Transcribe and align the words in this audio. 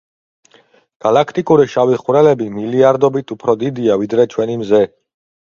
გალაქტიკური 1.05 1.67
შავი 1.73 1.99
ხვრელები 2.05 2.47
მილიარდობით 2.57 3.35
უფრო 3.37 3.57
დიდია, 3.67 4.01
ვიდრე 4.05 4.27
ჩვენი 4.35 4.59
მზე. 4.65 4.83